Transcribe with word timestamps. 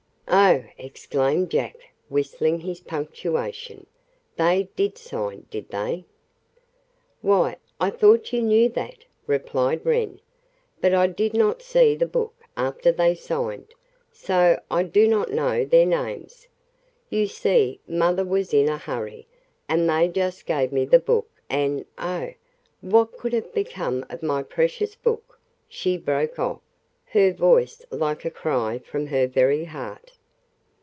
"Oh!" 0.33 0.63
exclaimed 0.77 1.49
Jack, 1.51 1.77
whistling 2.09 2.61
his 2.61 2.79
punctuation. 2.79 3.85
"They 4.37 4.69
did 4.77 4.97
sign, 4.97 5.45
did 5.51 5.67
they?" 5.69 6.05
"Why, 7.21 7.57
I 7.81 7.89
thought 7.89 8.31
you 8.31 8.41
knew 8.41 8.69
that," 8.69 9.03
replied 9.27 9.85
Wren. 9.85 10.21
"But 10.79 10.93
I 10.93 11.07
did 11.07 11.33
not 11.33 11.61
see 11.61 11.95
the 11.95 12.05
book 12.05 12.33
after 12.55 12.93
they 12.93 13.13
signed, 13.13 13.73
so 14.13 14.59
I 14.71 14.83
do 14.83 15.05
not 15.05 15.31
know 15.31 15.65
their 15.65 15.85
names. 15.85 16.47
You 17.09 17.27
see, 17.27 17.81
mother 17.85 18.23
was 18.25 18.53
in 18.53 18.69
a 18.69 18.77
hurry, 18.77 19.27
and 19.67 19.89
they 19.89 20.07
just 20.07 20.45
gave 20.45 20.71
me 20.71 20.85
the 20.85 20.99
book 20.99 21.29
and 21.49 21.85
Oh, 21.97 22.31
what 22.79 23.17
could 23.17 23.33
have 23.33 23.53
become 23.53 24.05
of 24.09 24.23
my 24.23 24.43
precious 24.43 24.95
book!" 24.95 25.39
she 25.67 25.97
broke 25.97 26.39
off, 26.39 26.61
her 27.07 27.33
voice 27.33 27.85
like 27.89 28.23
a 28.23 28.31
cry 28.31 28.79
from 28.79 29.07
her 29.07 29.27
very 29.27 29.65
heart. 29.65 30.13